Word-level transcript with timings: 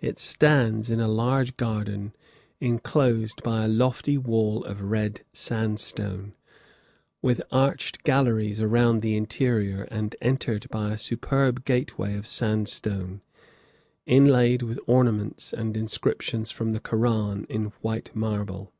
It 0.00 0.20
stands 0.20 0.88
in 0.88 1.00
a 1.00 1.08
large 1.08 1.56
garden, 1.56 2.12
inclosed 2.60 3.42
by 3.42 3.64
a 3.64 3.68
lofty 3.68 4.16
wall 4.16 4.62
of 4.62 4.80
red 4.80 5.22
sandstone, 5.32 6.32
with 7.20 7.42
arched 7.50 8.04
galleries 8.04 8.62
around 8.62 9.02
the 9.02 9.16
interior, 9.16 9.88
and 9.90 10.14
entered 10.22 10.68
by 10.70 10.92
a 10.92 10.96
superb 10.96 11.64
gateway 11.64 12.14
of 12.16 12.24
sandstone, 12.24 13.20
inlaid 14.06 14.62
with 14.62 14.78
ornaments 14.86 15.52
and 15.52 15.76
inscriptions 15.76 16.52
from 16.52 16.70
the 16.70 16.78
Koran 16.78 17.44
in 17.48 17.72
white 17.82 18.14
marble. 18.14 18.72